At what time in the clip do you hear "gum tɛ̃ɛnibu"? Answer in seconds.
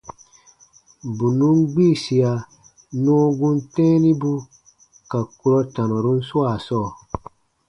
3.37-4.31